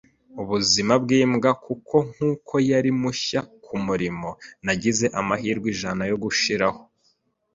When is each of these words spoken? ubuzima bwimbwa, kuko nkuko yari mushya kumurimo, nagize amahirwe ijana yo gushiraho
ubuzima 0.41 0.93
bwimbwa, 1.03 1.49
kuko 1.65 1.95
nkuko 2.09 2.53
yari 2.69 2.91
mushya 3.01 3.41
kumurimo, 3.65 4.29
nagize 4.65 5.05
amahirwe 5.19 5.67
ijana 5.73 6.03
yo 6.11 6.17
gushiraho 6.23 6.81